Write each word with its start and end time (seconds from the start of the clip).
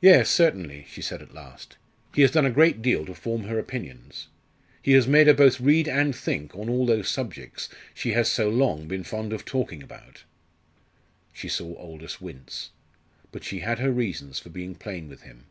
"Yes, 0.00 0.30
certainly," 0.30 0.86
she 0.90 1.02
said 1.02 1.20
at 1.20 1.34
last. 1.34 1.76
"He 2.14 2.22
has 2.22 2.30
done 2.30 2.46
a 2.46 2.50
great 2.50 2.80
deal 2.80 3.04
to 3.04 3.14
form 3.14 3.42
her 3.42 3.58
opinions. 3.58 4.28
He 4.80 4.92
has 4.92 5.06
made 5.06 5.26
her 5.26 5.34
both 5.34 5.60
read 5.60 5.86
and 5.86 6.16
think 6.16 6.56
on 6.56 6.70
all 6.70 6.86
those 6.86 7.10
subjects 7.10 7.68
she 7.92 8.12
has 8.12 8.30
so 8.30 8.48
long 8.48 8.88
been 8.88 9.04
fond 9.04 9.34
of 9.34 9.44
talking 9.44 9.82
about." 9.82 10.24
She 11.34 11.50
saw 11.50 11.74
Aldous 11.74 12.22
wince; 12.22 12.70
but 13.32 13.44
she 13.44 13.58
had 13.58 13.80
her 13.80 13.92
reasons 13.92 14.38
for 14.38 14.48
being 14.48 14.74
plain 14.76 15.10
with 15.10 15.24
him. 15.24 15.44